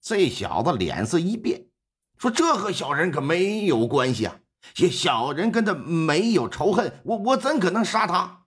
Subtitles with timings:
[0.00, 1.66] 这小子脸色一变，
[2.18, 4.40] 说：“这和小人可没有关系啊！
[4.74, 8.44] 这小人跟他没有仇恨，我我怎可能杀他？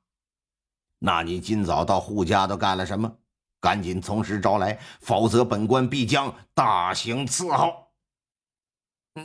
[0.99, 3.17] 那你今早到户家都干了什么？
[3.59, 7.94] 赶紧从实招来，否则本官必将大刑伺候。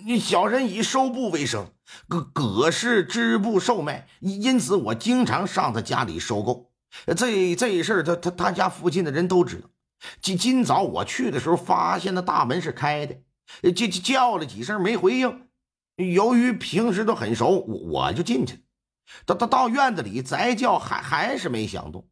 [0.04, 1.72] 你小人以收布为生，
[2.08, 6.70] 葛葛氏织布售卖，因此我经常上他家里收购。
[7.16, 9.68] 这这事儿，他他他家附近的人都知道。”
[10.20, 15.48] 今今早我去的时候，发现那大门是开的，叫叫了几声没回应。
[15.96, 18.64] 由于平时都很熟，我我就进去。
[19.26, 22.08] 到到到院子里再叫，还还是没响动。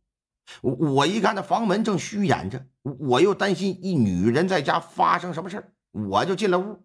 [0.63, 6.85] 我我一看那房门正虚掩着，我又担心一女人在家发生什么事我就进了屋。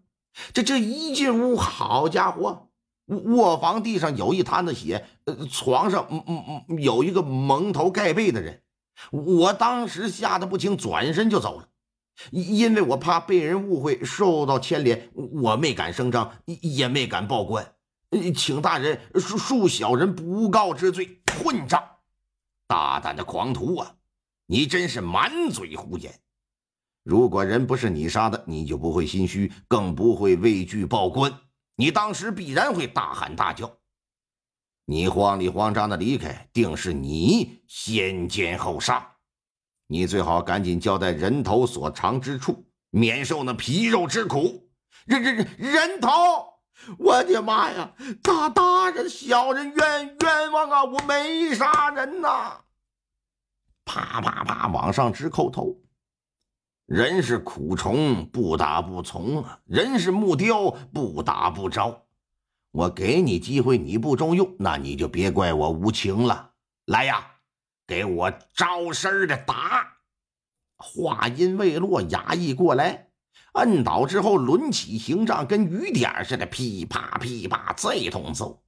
[0.54, 2.70] 这这一进屋，好家伙，
[3.06, 5.06] 卧房地上有一滩子血，
[5.50, 8.61] 床上嗯嗯嗯有一个蒙头盖被的人。
[9.10, 11.68] 我当时吓得不轻，转身就走了，
[12.30, 17.74] 因为我怕被人误会，受到牵连，我没敢声张，也没敢报官，
[18.36, 21.22] 请大人恕恕小人不告之罪。
[21.42, 21.82] 混账！
[22.68, 23.96] 大胆的狂徒啊！
[24.46, 26.20] 你真是满嘴胡言！
[27.02, 31.32] 如果人不是你杀的，你就不会心虚，更不会畏惧报官，
[31.74, 33.78] 你当时必然会大喊大叫。
[34.92, 39.10] 你慌里慌张的离开，定是你先奸后杀。
[39.86, 44.68] 你最好赶紧交代人头所藏之处，免受那皮肉之苦。
[45.06, 46.10] 人人人头！
[46.98, 47.94] 我的妈呀！
[48.22, 50.84] 大大人，小人冤冤枉啊！
[50.84, 52.60] 我没杀人呐！
[53.86, 55.74] 啪啪啪，往上直叩头。
[56.84, 59.58] 人是苦虫，不打不从啊！
[59.64, 62.01] 人是木雕，不打不招。
[62.72, 66.52] 我给你机会，你不中用，那你就别怪我无情了。
[66.86, 67.32] 来呀，
[67.86, 69.98] 给我招身的打！
[70.78, 73.10] 话音未落，衙役过来，
[73.52, 78.64] 摁倒之后抡起刑杖，跟雨点似的，噼啪噼啪，这通揍，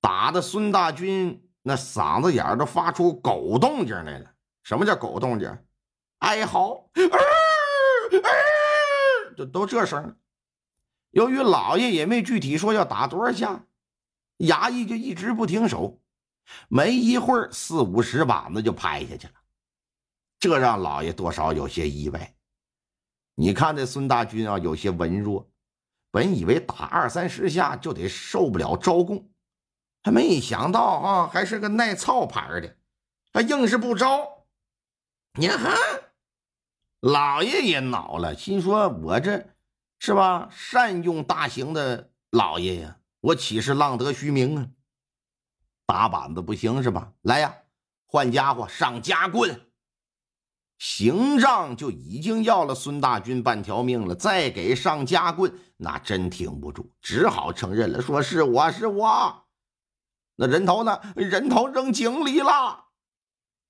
[0.00, 4.30] 打的孙大军那嗓子眼都发出狗动静来了。
[4.62, 5.58] 什么叫狗动静？
[6.18, 6.90] 哀嚎，
[9.36, 10.16] 就都这声。
[11.14, 13.64] 由于老爷也没具体说要打多少下，
[14.38, 16.00] 衙役就一直不停手，
[16.66, 19.34] 没一会儿四五十板子就拍下去了，
[20.40, 22.34] 这让老爷多少有些意外。
[23.36, 25.48] 你看这孙大军啊，有些文弱，
[26.10, 29.30] 本以为打二三十下就得受不了招供，
[30.02, 32.76] 还没想到啊，还是个耐操牌的，
[33.32, 34.46] 他硬是不招。
[35.38, 35.76] 你看，
[36.98, 39.50] 老爷也恼了，心说：“我这。”
[40.06, 40.50] 是吧？
[40.52, 44.68] 善用大刑的老爷呀，我岂是浪得虚名啊？
[45.86, 47.14] 打板子不行是吧？
[47.22, 47.54] 来呀，
[48.04, 49.58] 换家伙上夹棍。
[50.76, 59.46] 刑杖就已经要了孙大军半条命了，再给上夹棍，那真挺不住，只好承认了，说是我是我。
[60.36, 61.00] 那人头呢？
[61.16, 62.88] 人头扔井里了。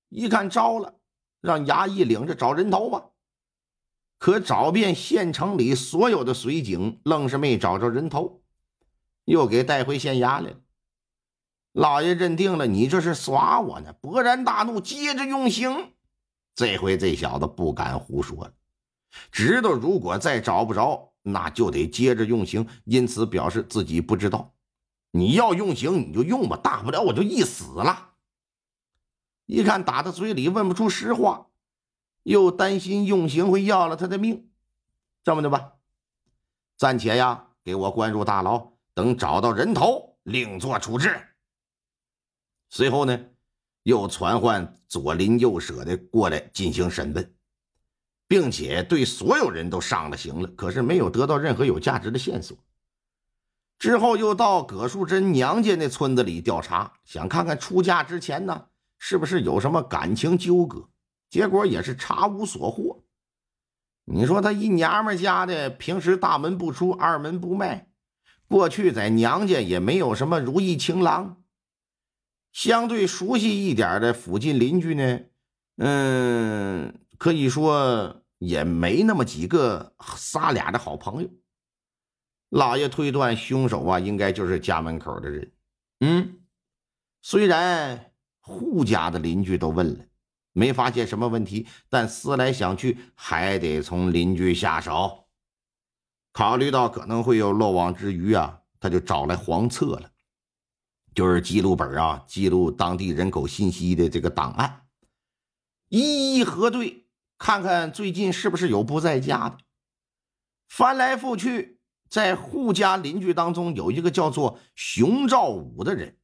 [0.09, 0.99] 一看招了，
[1.39, 3.05] 让衙役领着找人头吧。
[4.17, 8.41] 可找遍县城里所有的水井，愣是没找着人头，
[9.25, 10.57] 又给带回县衙来了。
[11.73, 15.91] 老爷认定了，你这是耍我呢，勃然大怒，接着用刑。
[16.55, 18.53] 这回这小子不敢胡说了，
[19.31, 24.53] 知道如果再找不着，那就得接着用刑，因此表示自己不知道。
[25.11, 28.11] 你要用刑你就用吧，大不了我就一死了。
[29.45, 31.47] 一看打他嘴里问不出实话。
[32.25, 34.49] 又担心用刑会要了他的命，
[35.23, 35.73] 这么的吧，
[36.75, 41.21] 暂且呀，给我关入大牢，等找到人头，另作处置。
[42.67, 43.25] 随后呢，
[43.83, 47.35] 又传唤左邻右舍的过来进行审问，
[48.27, 52.57] 并且对所有人都上了刑了，可是没有得到任何有价值的线索。
[53.77, 60.89] 之后又到葛树珍娘家那村子里调查，想看看出嫁之前呢，是不是有什么感情纠葛。
[61.35, 63.03] 结果也是查无所获。
[64.05, 67.89] 你说他一娘们家的，平时大门不出，二门不迈，
[68.47, 71.43] 过去在娘家也没有什么如意情郎。
[72.53, 75.19] 相对熟悉一点的附近邻居呢，
[75.75, 81.29] 嗯，可以说也没那么几个仨俩的好朋友。
[82.47, 85.51] 老爷推断，凶手啊，应该就是家门口的人。
[85.99, 86.39] 嗯，
[87.21, 90.05] 虽然户家的邻居都问了，
[90.55, 95.27] 没发现什么问题，但思来想去，还得从邻居下手。
[96.31, 100.11] 考虑到可能会有漏网之鱼啊，他就找来黄册了，
[101.13, 104.85] 就是记录本啊，记录当地人口信息的这个档案，
[105.89, 107.05] 一一核对，
[107.37, 109.57] 看看最近是不是有不在家的。
[110.69, 111.79] 翻来覆去，
[112.09, 116.17] 在户家邻居当中有一个叫做熊兆武的人，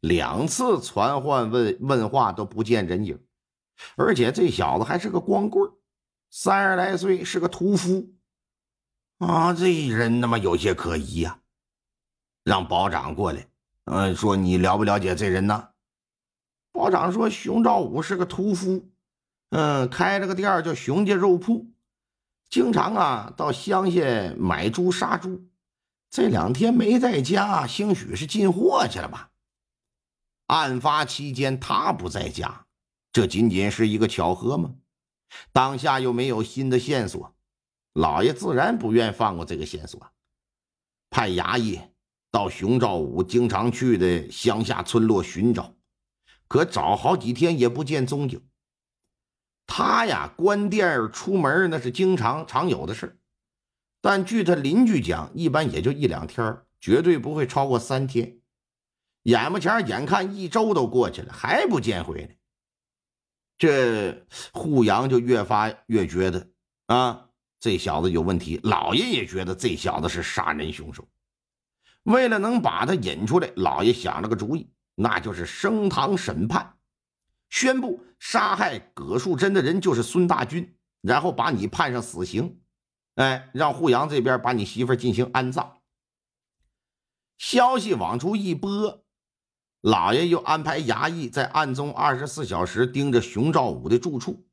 [0.00, 3.18] 两次传唤问问话都不见人影，
[3.96, 5.70] 而且这小子还是个光棍
[6.30, 8.14] 三十来岁，是个屠夫。
[9.18, 11.38] 啊，这人他妈有些可疑呀！
[12.44, 13.46] 让保长过来，
[13.84, 15.68] 嗯，说你了不了解这人呢？
[16.72, 18.90] 保长说，熊兆武是个屠夫，
[19.50, 21.70] 嗯，开了个店叫熊家肉铺，
[22.48, 25.48] 经常啊到乡下买猪杀猪。
[26.10, 29.30] 这两天没在家，兴许是进货去了吧？
[30.48, 32.66] 案发期间他不在家，
[33.12, 34.74] 这仅仅是一个巧合吗？
[35.52, 37.34] 当下又没有新的线索。
[37.92, 40.00] 老爷自然不愿放过这个线索，
[41.10, 41.78] 派衙役
[42.30, 45.74] 到熊兆武经常去的乡下村落寻找，
[46.48, 48.42] 可找好几天也不见踪影。
[49.66, 53.18] 他呀，关店出门那是经常常有的事
[54.00, 58.38] 但据他邻居讲，一般也就一两天，绝对不会超过三天。
[59.24, 62.36] 眼巴前眼看一周都过去了，还不见回来，
[63.62, 66.48] 这户阳就越发越觉得
[66.86, 67.28] 啊。
[67.60, 71.06] 这小子有问题，老爷也觉得这小子是杀人凶手。
[72.02, 76.76] 为了能把他引出来，老爷想了个主意，那就是升堂审判，
[77.50, 82.60] 宣布杀害葛树珍的人就是孙大军，然后把你判上死刑。
[83.14, 85.78] 哎，让户阳这边把你媳妇进行安葬。
[87.38, 89.01] 消息往出一播，
[89.82, 94.46] 老爷又安排衙役在暗中二十四小时盯着熊兆武的住处。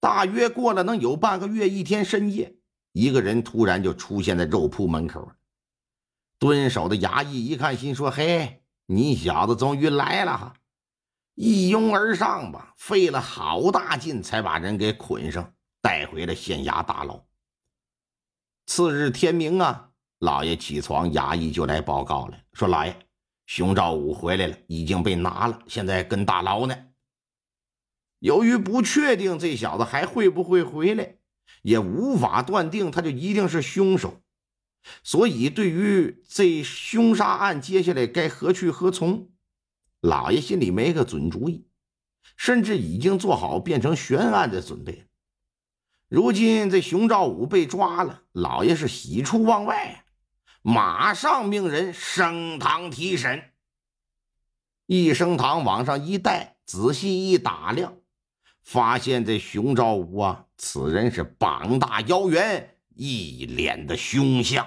[0.00, 2.56] 大约过了能有半个月，一天深夜，
[2.92, 5.30] 一个人突然就出现在肉铺门口。
[6.38, 10.54] 蹲守的衙役一看，心说：“嘿，你小子终于来了哈！”
[11.36, 17.24] 一拥而上吧，费了好大劲才把人给捆上，带回了县衙大牢。
[18.66, 23.03] 次日天明啊，老爷起床，衙役就来报告了，说：“老爷，
[23.46, 26.76] 熊兆武回来了，已经被拿了，现在跟大牢呢。”
[28.20, 31.16] 由于不确定这小子还会不会回来，
[31.60, 34.22] 也无法断定他就一定是凶手，
[35.02, 39.30] 所以对于这凶杀案接下来该何去何从，
[40.00, 41.66] 老爷心里没个准主意，
[42.36, 45.06] 甚至已经做好变成悬案的准备。
[46.08, 50.03] 如今这熊兆武被抓了，老爷是喜出望外，
[50.66, 53.50] 马上命人升堂提审。
[54.86, 57.98] 一升堂往上一带，仔细一打量。
[58.62, 64.66] 发现这熊兆武啊，此人是膀大腰圆，一脸的凶相。